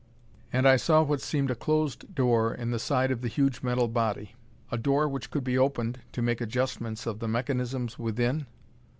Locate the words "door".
2.15-2.55, 4.79-5.07